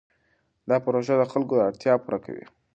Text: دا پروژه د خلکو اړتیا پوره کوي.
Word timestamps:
دا 0.69 0.75
پروژه 0.85 1.13
د 1.19 1.23
خلکو 1.31 1.55
اړتیا 1.67 1.93
پوره 2.03 2.19
کوي. 2.25 2.45